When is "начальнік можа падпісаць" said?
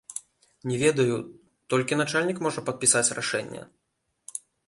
2.01-3.13